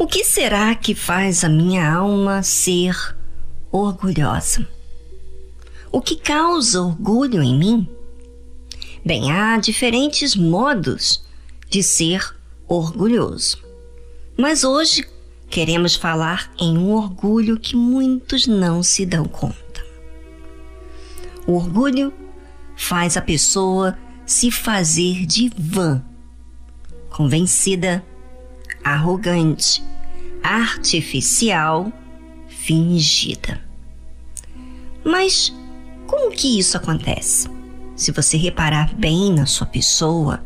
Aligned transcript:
O 0.00 0.06
que 0.06 0.24
será 0.24 0.74
que 0.74 0.94
faz 0.94 1.44
a 1.44 1.48
minha 1.50 1.86
alma 1.92 2.42
ser 2.42 2.96
orgulhosa? 3.70 4.66
O 5.92 6.00
que 6.00 6.16
causa 6.16 6.80
orgulho 6.80 7.42
em 7.42 7.54
mim? 7.54 7.86
Bem, 9.04 9.30
há 9.30 9.58
diferentes 9.58 10.34
modos 10.34 11.22
de 11.68 11.82
ser 11.82 12.34
orgulhoso. 12.66 13.62
Mas 14.38 14.64
hoje 14.64 15.06
queremos 15.50 15.96
falar 15.96 16.50
em 16.58 16.78
um 16.78 16.92
orgulho 16.92 17.60
que 17.60 17.76
muitos 17.76 18.46
não 18.46 18.82
se 18.82 19.04
dão 19.04 19.26
conta. 19.26 19.84
O 21.46 21.52
orgulho 21.52 22.10
faz 22.74 23.18
a 23.18 23.20
pessoa 23.20 23.98
se 24.24 24.50
fazer 24.50 25.26
de 25.26 25.50
vã, 25.58 26.02
convencida, 27.10 28.02
arrogante, 28.82 29.89
artificial, 30.50 31.92
fingida. 32.48 33.60
Mas 35.04 35.54
como 36.08 36.32
que 36.32 36.58
isso 36.58 36.76
acontece? 36.76 37.48
Se 37.94 38.10
você 38.10 38.36
reparar 38.36 38.92
bem 38.96 39.32
na 39.32 39.46
sua 39.46 39.66
pessoa, 39.66 40.42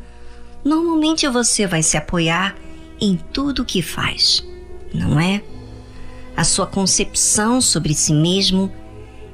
normalmente 0.62 1.26
você 1.26 1.66
vai 1.66 1.82
se 1.82 1.96
apoiar 1.96 2.54
em 3.00 3.16
tudo 3.32 3.64
que 3.64 3.80
faz, 3.80 4.46
não 4.92 5.18
é? 5.18 5.42
A 6.36 6.44
sua 6.44 6.66
concepção 6.66 7.62
sobre 7.62 7.94
si 7.94 8.12
mesmo 8.12 8.70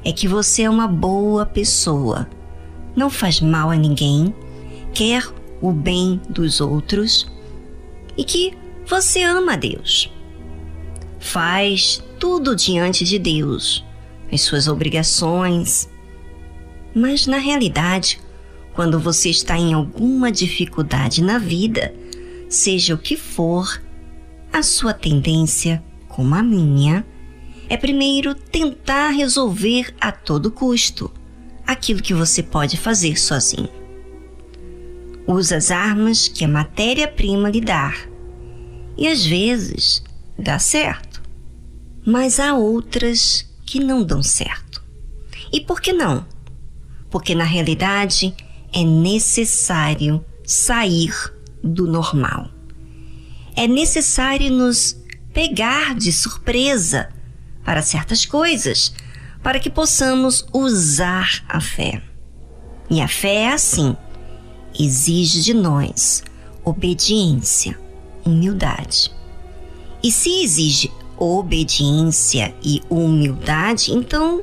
é 0.04 0.12
que 0.12 0.28
você 0.28 0.62
é 0.62 0.70
uma 0.70 0.86
boa 0.86 1.44
pessoa, 1.44 2.28
não 2.94 3.10
faz 3.10 3.40
mal 3.40 3.70
a 3.70 3.76
ninguém, 3.76 4.32
quer 4.94 5.26
o 5.60 5.72
bem 5.72 6.20
dos 6.28 6.60
outros 6.60 7.26
e 8.16 8.22
que 8.22 8.56
você 8.86 9.22
ama 9.22 9.56
Deus. 9.56 10.19
Faz 11.20 12.02
tudo 12.18 12.56
diante 12.56 13.04
de 13.04 13.18
Deus, 13.18 13.84
as 14.32 14.40
suas 14.40 14.66
obrigações, 14.66 15.88
mas 16.94 17.26
na 17.26 17.38
realidade, 17.38 18.20
quando 18.74 18.98
você 18.98 19.30
está 19.30 19.56
em 19.56 19.72
alguma 19.72 20.32
dificuldade 20.32 21.22
na 21.22 21.38
vida, 21.38 21.94
seja 22.48 22.94
o 22.94 22.98
que 22.98 23.16
for, 23.16 23.80
a 24.52 24.62
sua 24.62 24.92
tendência, 24.92 25.82
como 26.08 26.34
a 26.34 26.42
minha, 26.42 27.06
é 27.68 27.76
primeiro 27.76 28.34
tentar 28.34 29.10
resolver 29.10 29.94
a 30.00 30.10
todo 30.10 30.50
custo 30.50 31.12
aquilo 31.64 32.02
que 32.02 32.12
você 32.12 32.42
pode 32.42 32.76
fazer 32.76 33.16
sozinho. 33.16 33.68
Usa 35.26 35.56
as 35.56 35.70
armas 35.70 36.26
que 36.26 36.44
a 36.44 36.48
matéria-prima 36.48 37.48
lhe 37.48 37.60
dá. 37.60 37.94
E 38.96 39.06
às 39.06 39.24
vezes 39.24 40.02
dá 40.36 40.58
certo. 40.58 41.09
Mas 42.04 42.40
há 42.40 42.54
outras 42.54 43.46
que 43.66 43.80
não 43.80 44.02
dão 44.02 44.22
certo. 44.22 44.82
E 45.52 45.60
por 45.60 45.80
que 45.80 45.92
não? 45.92 46.26
porque 47.10 47.34
na 47.34 47.44
realidade 47.44 48.34
é 48.72 48.84
necessário 48.84 50.24
sair 50.44 51.12
do 51.62 51.86
normal. 51.86 52.48
É 53.56 53.66
necessário 53.66 54.50
nos 54.50 54.96
pegar 55.34 55.94
de 55.94 56.12
surpresa 56.12 57.10
para 57.64 57.82
certas 57.82 58.24
coisas, 58.24 58.94
para 59.42 59.58
que 59.58 59.68
possamos 59.68 60.46
usar 60.52 61.44
a 61.48 61.60
fé. 61.60 62.00
E 62.88 63.00
a 63.00 63.08
fé 63.08 63.34
é 63.34 63.52
assim: 63.52 63.96
exige 64.78 65.42
de 65.42 65.52
nós 65.52 66.22
obediência, 66.64 67.78
humildade. 68.24 69.10
E 70.02 70.10
se 70.10 70.42
exige 70.42 70.90
obediência 71.20 72.54
e 72.64 72.82
humildade, 72.88 73.92
então 73.92 74.42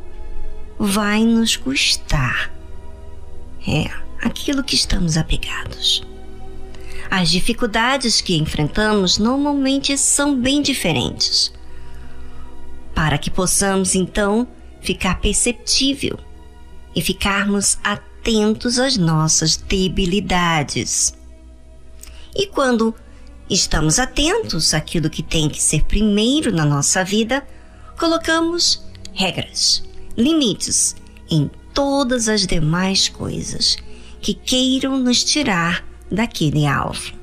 vai 0.80 1.24
nos 1.26 1.58
custar 1.58 2.56
é 3.68 3.90
aquilo 4.22 4.64
que 4.64 4.76
estamos 4.76 5.18
apegados. 5.18 6.02
As 7.12 7.30
dificuldades 7.30 8.22
que 8.22 8.38
enfrentamos 8.38 9.18
normalmente 9.18 9.98
são 9.98 10.40
bem 10.40 10.62
diferentes. 10.62 11.54
Para 12.96 13.18
que 13.18 13.30
possamos 13.30 13.94
então 13.94 14.48
ficar 14.82 15.20
perceptível 15.20 16.18
e 16.96 17.02
ficarmos 17.02 17.78
atentos 17.84 18.80
às 18.80 18.98
nossas 18.98 19.58
debilidades. 19.58 21.16
E 22.36 22.48
quando 22.48 22.96
estamos 23.50 24.00
atentos 24.00 24.74
àquilo 24.74 25.10
que 25.10 25.24
tem 25.24 25.50
que 25.50 25.62
ser 25.62 25.84
primeiro 25.84 26.52
na 26.52 26.66
nossa 26.66 27.04
vida, 27.04 27.46
colocamos 27.98 28.84
regras, 29.14 29.84
limites 30.18 30.96
em 31.30 31.50
todas 31.74 32.28
as 32.28 32.46
demais 32.46 33.08
coisas 33.08 33.78
que 34.22 34.34
queiram 34.34 34.98
nos 34.98 35.24
tirar 35.24 35.86
daquele 36.12 36.66
alvo. 36.66 37.14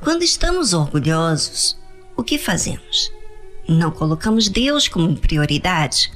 Quando 0.00 0.22
estamos 0.22 0.72
orgulhosos, 0.72 1.78
o 2.16 2.22
que 2.22 2.38
fazemos? 2.38 3.12
Não 3.68 3.90
colocamos 3.90 4.48
Deus 4.48 4.88
como 4.88 5.16
prioridade, 5.16 6.10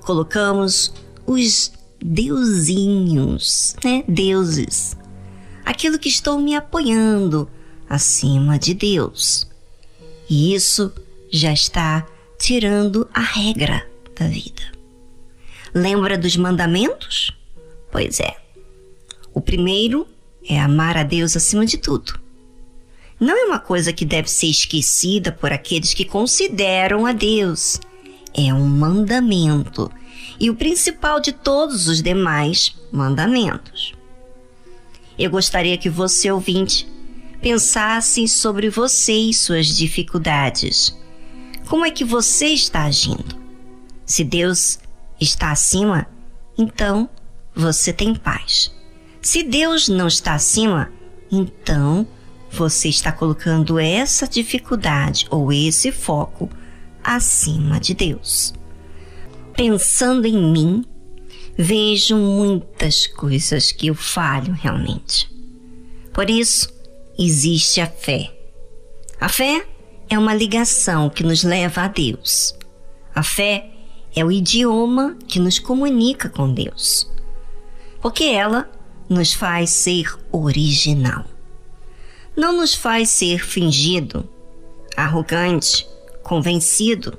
colocamos 0.00 0.92
os 1.26 1.72
deusinhos, 2.00 3.76
né? 3.84 4.02
Deuses. 4.08 4.96
Aquilo 5.64 5.98
que 5.98 6.08
estou 6.08 6.38
me 6.38 6.56
apoiando 6.56 7.48
acima 7.88 8.58
de 8.58 8.74
Deus. 8.74 9.48
E 10.28 10.54
isso 10.54 10.92
já 11.30 11.52
está 11.52 12.06
tirando 12.38 13.08
a 13.12 13.20
regra 13.20 13.86
da 14.18 14.26
vida. 14.26 14.62
Lembra 15.74 16.18
dos 16.18 16.36
mandamentos? 16.36 17.36
Pois 17.90 18.20
é. 18.20 18.36
O 19.32 19.40
primeiro 19.40 20.06
é 20.48 20.58
amar 20.58 20.96
a 20.96 21.02
Deus 21.02 21.36
acima 21.36 21.64
de 21.64 21.78
tudo. 21.78 22.18
Não 23.20 23.36
é 23.36 23.44
uma 23.46 23.58
coisa 23.58 23.92
que 23.92 24.04
deve 24.04 24.30
ser 24.30 24.46
esquecida 24.46 25.32
por 25.32 25.52
aqueles 25.52 25.92
que 25.92 26.04
consideram 26.04 27.04
a 27.04 27.12
Deus. 27.12 27.80
É 28.34 28.52
um 28.54 28.66
mandamento 28.66 29.90
e 30.38 30.48
o 30.50 30.54
principal 30.54 31.20
de 31.20 31.32
todos 31.32 31.88
os 31.88 32.00
demais 32.00 32.76
mandamentos. 32.92 33.94
Eu 35.18 35.30
gostaria 35.30 35.76
que 35.76 35.90
você, 35.90 36.30
ouvinte, 36.30 36.86
pensasse 37.40 38.26
sobre 38.26 38.68
você 38.68 39.12
e 39.12 39.34
suas 39.34 39.66
dificuldades. 39.66 40.96
Como 41.68 41.84
é 41.84 41.90
que 41.90 42.04
você 42.04 42.46
está 42.46 42.84
agindo? 42.84 43.36
Se 44.04 44.24
Deus 44.24 44.78
está 45.20 45.50
acima, 45.52 46.06
então 46.56 47.08
você 47.54 47.92
tem 47.92 48.14
paz. 48.14 48.72
Se 49.20 49.42
Deus 49.42 49.88
não 49.88 50.08
está 50.08 50.34
acima, 50.34 50.90
então 51.30 52.06
você 52.50 52.88
está 52.88 53.12
colocando 53.12 53.78
essa 53.78 54.26
dificuldade 54.26 55.26
ou 55.30 55.52
esse 55.52 55.92
foco 55.92 56.48
acima 57.04 57.78
de 57.78 57.94
Deus. 57.94 58.54
Pensando 59.54 60.26
em 60.26 60.52
mim, 60.52 60.84
vejo 61.56 62.16
muitas 62.16 63.06
coisas 63.06 63.72
que 63.72 63.88
eu 63.88 63.94
falho 63.94 64.52
realmente. 64.54 65.30
Por 66.14 66.30
isso, 66.30 66.72
existe 67.18 67.80
a 67.80 67.86
fé. 67.86 68.32
A 69.20 69.28
fé 69.28 69.66
é 70.08 70.18
uma 70.18 70.34
ligação 70.34 71.10
que 71.10 71.24
nos 71.24 71.42
leva 71.42 71.82
a 71.82 71.88
Deus. 71.88 72.56
A 73.14 73.22
fé 73.22 73.70
é 74.14 74.24
o 74.24 74.30
idioma 74.30 75.16
que 75.26 75.40
nos 75.40 75.58
comunica 75.58 76.28
com 76.28 76.52
Deus, 76.52 77.10
porque 78.00 78.24
ela 78.24 78.70
nos 79.08 79.32
faz 79.32 79.70
ser 79.70 80.16
original. 80.30 81.24
Não 82.36 82.56
nos 82.56 82.74
faz 82.74 83.10
ser 83.10 83.44
fingido, 83.44 84.28
arrogante, 84.96 85.88
convencido, 86.22 87.18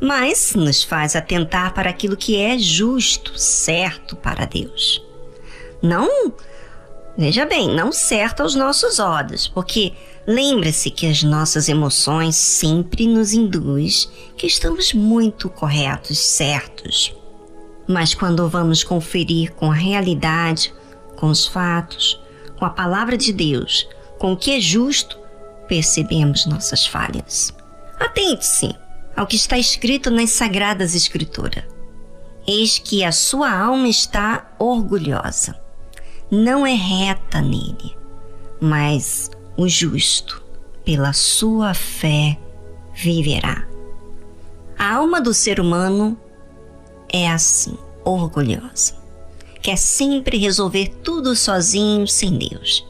mas 0.00 0.54
nos 0.54 0.84
faz 0.84 1.16
atentar 1.16 1.74
para 1.74 1.90
aquilo 1.90 2.16
que 2.16 2.36
é 2.36 2.56
justo, 2.56 3.36
certo 3.36 4.14
para 4.14 4.44
Deus. 4.44 5.04
Não, 5.82 6.32
veja 7.18 7.44
bem, 7.44 7.74
não 7.74 7.92
certo 7.92 8.42
aos 8.42 8.54
nossos 8.54 8.98
olhos, 8.98 9.46
porque 9.48 9.92
Lembre-se 10.30 10.90
que 10.90 11.06
as 11.06 11.22
nossas 11.22 11.70
emoções 11.70 12.36
sempre 12.36 13.06
nos 13.06 13.32
induz 13.32 14.10
que 14.36 14.46
estamos 14.46 14.92
muito 14.92 15.48
corretos, 15.48 16.18
certos. 16.18 17.14
Mas 17.88 18.12
quando 18.12 18.46
vamos 18.46 18.84
conferir 18.84 19.54
com 19.54 19.72
a 19.72 19.74
realidade, 19.74 20.70
com 21.16 21.28
os 21.28 21.46
fatos, 21.46 22.20
com 22.58 22.66
a 22.66 22.68
palavra 22.68 23.16
de 23.16 23.32
Deus, 23.32 23.88
com 24.18 24.34
o 24.34 24.36
que 24.36 24.50
é 24.50 24.60
justo, 24.60 25.18
percebemos 25.66 26.44
nossas 26.44 26.86
falhas. 26.86 27.54
Atente-se 27.98 28.76
ao 29.16 29.26
que 29.26 29.36
está 29.36 29.56
escrito 29.56 30.10
nas 30.10 30.28
Sagradas 30.28 30.94
Escrituras. 30.94 31.64
Eis 32.46 32.78
que 32.78 33.02
a 33.02 33.12
sua 33.12 33.50
alma 33.50 33.88
está 33.88 34.54
orgulhosa. 34.58 35.58
Não 36.30 36.66
é 36.66 36.74
reta 36.74 37.40
nele, 37.40 37.96
mas 38.60 39.30
o 39.56 39.66
justo 39.66 40.42
pela 40.84 41.14
sua 41.14 41.72
fé 41.72 42.38
viverá. 42.94 43.66
A 44.78 44.96
alma 44.96 45.22
do 45.22 45.32
ser 45.32 45.58
humano 45.58 46.18
é 47.10 47.30
assim, 47.30 47.78
orgulhosa. 48.04 48.94
Quer 49.62 49.78
sempre 49.78 50.36
resolver 50.36 50.88
tudo 51.02 51.34
sozinho, 51.34 52.06
sem 52.06 52.36
Deus. 52.36 52.86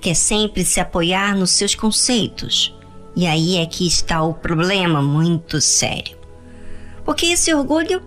Quer 0.00 0.14
sempre 0.14 0.64
se 0.64 0.78
apoiar 0.78 1.36
nos 1.36 1.50
seus 1.50 1.74
conceitos. 1.74 2.72
E 3.16 3.26
aí 3.26 3.56
é 3.56 3.66
que 3.66 3.84
está 3.84 4.22
o 4.22 4.32
problema 4.32 5.02
muito 5.02 5.60
sério. 5.60 6.16
Porque 7.04 7.26
esse 7.26 7.52
orgulho 7.52 8.00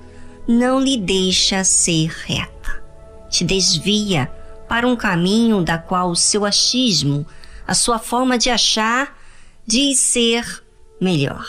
não 0.48 0.80
lhe 0.80 0.96
deixa 0.96 1.66
ser 1.66 2.10
reta. 2.26 2.82
Te 3.30 3.44
desvia 3.44 4.32
para 4.70 4.88
um 4.88 4.96
caminho 4.96 5.62
da 5.62 5.78
qual 5.78 6.12
o 6.12 6.16
seu 6.16 6.46
achismo, 6.46 7.28
a 7.68 7.74
sua 7.74 8.00
forma 8.00 8.38
de 8.38 8.50
achar, 8.50 9.20
diz 9.68 10.00
ser 10.00 10.64
melhor 11.02 11.46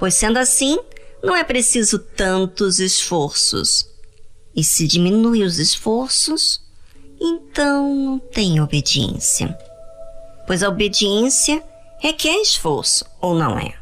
pois 0.00 0.14
sendo 0.14 0.38
assim, 0.38 0.78
não 1.22 1.36
é 1.36 1.44
preciso 1.44 1.98
tantos 1.98 2.80
esforços. 2.80 3.86
E 4.56 4.64
se 4.64 4.88
diminui 4.88 5.44
os 5.44 5.58
esforços, 5.58 6.60
então 7.20 7.94
não 7.94 8.18
tem 8.18 8.60
obediência. 8.60 9.56
Pois 10.46 10.62
a 10.62 10.68
obediência 10.70 11.62
requer 12.00 12.40
esforço, 12.40 13.04
ou 13.20 13.34
não 13.34 13.58
é? 13.58 13.74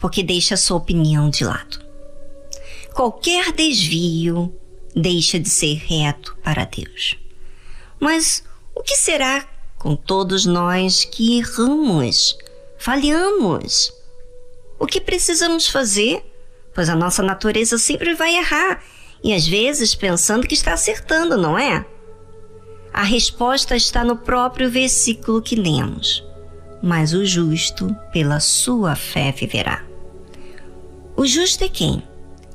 Porque 0.00 0.22
deixa 0.22 0.54
a 0.54 0.56
sua 0.56 0.78
opinião 0.78 1.28
de 1.28 1.44
lado. 1.44 1.78
Qualquer 2.94 3.52
desvio 3.52 4.52
deixa 4.96 5.38
de 5.38 5.50
ser 5.50 5.74
reto 5.74 6.36
para 6.42 6.64
Deus. 6.64 7.16
Mas 8.00 8.42
o 8.74 8.82
que 8.82 8.96
será 8.96 9.46
com 9.78 9.94
todos 9.94 10.46
nós 10.46 11.04
que 11.04 11.38
erramos, 11.38 12.36
falhamos? 12.78 13.92
O 14.78 14.86
que 14.86 15.00
precisamos 15.00 15.68
fazer? 15.68 16.24
Pois 16.74 16.88
a 16.88 16.96
nossa 16.96 17.22
natureza 17.22 17.76
sempre 17.76 18.14
vai 18.14 18.36
errar 18.36 18.82
e 19.22 19.34
às 19.34 19.46
vezes 19.46 19.94
pensando 19.94 20.46
que 20.46 20.54
está 20.54 20.72
acertando, 20.72 21.36
não 21.36 21.58
é? 21.58 21.84
A 22.92 23.02
resposta 23.02 23.76
está 23.76 24.02
no 24.02 24.16
próprio 24.16 24.70
versículo 24.70 25.42
que 25.42 25.54
lemos. 25.54 26.24
Mas 26.82 27.12
o 27.12 27.26
justo, 27.26 27.94
pela 28.10 28.40
sua 28.40 28.96
fé, 28.96 29.30
viverá. 29.30 29.84
O 31.14 31.26
justo 31.26 31.62
é 31.62 31.68
quem? 31.68 32.02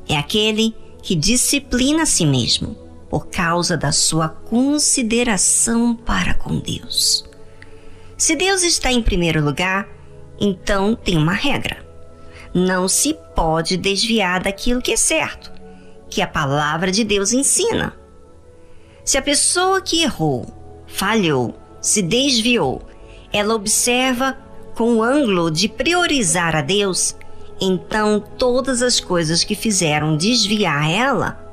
É 0.10 0.18
aquele 0.18 0.76
que 1.04 1.14
disciplina 1.14 2.04
a 2.04 2.06
si 2.08 2.26
mesmo 2.26 2.85
por 3.16 3.28
causa 3.28 3.78
da 3.78 3.94
sua 3.94 4.28
consideração 4.28 5.96
para 5.96 6.34
com 6.34 6.60
Deus. 6.60 7.24
Se 8.18 8.36
Deus 8.36 8.62
está 8.62 8.92
em 8.92 9.02
primeiro 9.02 9.42
lugar, 9.42 9.88
então 10.38 10.96
tem 10.96 11.16
uma 11.18 11.32
regra 11.32 11.86
não 12.54 12.88
se 12.88 13.14
pode 13.36 13.76
desviar 13.76 14.42
daquilo 14.42 14.82
que 14.82 14.92
é 14.94 14.98
certo, 14.98 15.52
que 16.10 16.22
a 16.22 16.28
palavra 16.28 16.90
de 16.90 17.04
Deus 17.04 17.34
ensina. 17.34 17.94
Se 19.04 19.18
a 19.18 19.22
pessoa 19.22 19.82
que 19.82 20.02
errou, 20.02 20.46
falhou, 20.88 21.54
se 21.82 22.02
desviou, 22.02 22.82
ela 23.32 23.56
observa 23.56 24.38
com 24.74 24.96
o 24.96 25.04
ângulo 25.04 25.52
de 25.52 25.68
priorizar 25.68 26.56
a 26.56 26.62
Deus, 26.62 27.16
então 27.60 28.24
todas 28.38 28.82
as 28.82 29.02
coisas 29.02 29.44
que 29.44 29.56
fizeram 29.56 30.16
desviar 30.16 30.90
ela, 30.90 31.45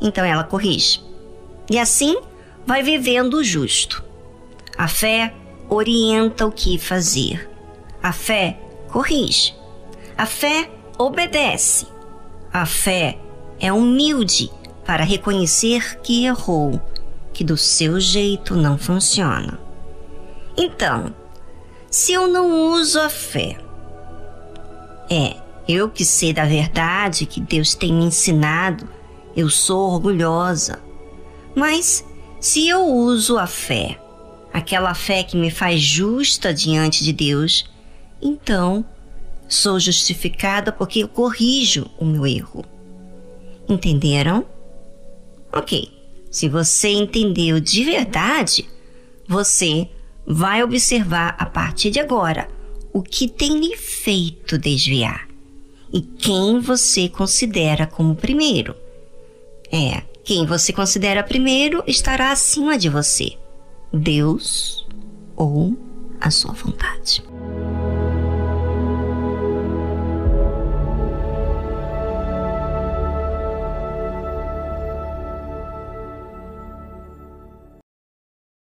então 0.00 0.24
ela 0.24 0.44
corrige. 0.44 1.02
E 1.70 1.78
assim 1.78 2.16
vai 2.66 2.82
vivendo 2.82 3.34
o 3.34 3.44
justo. 3.44 4.04
A 4.76 4.88
fé 4.88 5.34
orienta 5.68 6.46
o 6.46 6.52
que 6.52 6.78
fazer. 6.78 7.48
A 8.02 8.12
fé 8.12 8.58
corrige. 8.88 9.54
A 10.16 10.26
fé 10.26 10.70
obedece. 10.98 11.86
A 12.52 12.64
fé 12.64 13.18
é 13.58 13.72
humilde 13.72 14.50
para 14.84 15.04
reconhecer 15.04 15.98
que 16.00 16.24
errou, 16.24 16.80
que 17.32 17.42
do 17.42 17.56
seu 17.56 17.98
jeito 17.98 18.54
não 18.54 18.78
funciona. 18.78 19.58
Então, 20.56 21.14
se 21.90 22.12
eu 22.12 22.28
não 22.28 22.72
uso 22.72 23.00
a 23.00 23.10
fé, 23.10 23.58
é, 25.10 25.36
eu 25.68 25.90
que 25.90 26.04
sei 26.04 26.32
da 26.32 26.44
verdade 26.44 27.26
que 27.26 27.40
Deus 27.40 27.74
tem 27.74 27.92
me 27.92 28.04
ensinado, 28.04 28.88
eu 29.36 29.50
sou 29.50 29.92
orgulhosa. 29.92 30.82
Mas 31.54 32.04
se 32.40 32.66
eu 32.68 32.86
uso 32.86 33.38
a 33.38 33.46
fé, 33.46 34.00
aquela 34.52 34.94
fé 34.94 35.22
que 35.22 35.36
me 35.36 35.50
faz 35.50 35.80
justa 35.80 36.52
diante 36.52 37.04
de 37.04 37.12
Deus, 37.12 37.68
então 38.20 38.84
Sou 39.48 39.78
justificada 39.78 40.72
porque 40.72 41.00
eu 41.00 41.08
corrijo 41.08 41.88
o 41.98 42.04
meu 42.04 42.26
erro. 42.26 42.64
Entenderam? 43.68 44.44
Ok. 45.52 45.92
Se 46.30 46.48
você 46.48 46.88
entendeu 46.88 47.60
de 47.60 47.84
verdade, 47.84 48.68
você 49.28 49.88
vai 50.26 50.62
observar 50.62 51.36
a 51.38 51.46
partir 51.46 51.90
de 51.90 52.00
agora 52.00 52.48
o 52.92 53.02
que 53.02 53.28
tem 53.28 53.58
lhe 53.60 53.76
feito 53.76 54.58
desviar 54.58 55.28
e 55.92 56.00
quem 56.00 56.58
você 56.58 57.08
considera 57.08 57.86
como 57.86 58.16
primeiro. 58.16 58.74
É, 59.72 60.02
quem 60.24 60.46
você 60.46 60.72
considera 60.72 61.22
primeiro 61.22 61.82
estará 61.86 62.30
acima 62.30 62.78
de 62.78 62.88
você: 62.88 63.36
Deus 63.92 64.86
ou 65.36 65.76
a 66.20 66.30
sua 66.30 66.52
vontade. 66.52 67.22